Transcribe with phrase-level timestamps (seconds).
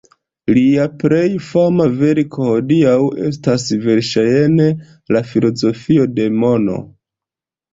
[0.57, 2.95] Lia plej fama verko hodiaŭ
[3.27, 4.67] estas verŝajne
[5.17, 6.81] "La filozofio de mono".